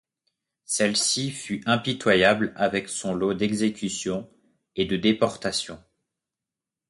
[0.65, 4.27] Celle-ci fut impitoyable avec son lot d’exécutions
[4.75, 5.77] et de déportations.